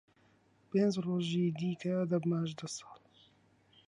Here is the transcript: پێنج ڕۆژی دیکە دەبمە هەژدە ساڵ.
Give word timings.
پێنج 0.69 0.93
ڕۆژی 1.05 1.55
دیکە 1.59 1.95
دەبمە 2.11 2.37
هەژدە 2.43 2.67
ساڵ. 2.77 2.99